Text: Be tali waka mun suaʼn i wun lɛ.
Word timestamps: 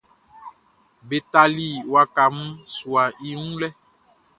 Be 1.07 1.17
tali 1.31 1.67
waka 1.93 2.23
mun 2.35 2.49
suaʼn 2.75 3.15
i 3.27 3.29
wun 3.39 3.53
lɛ. 3.61 3.69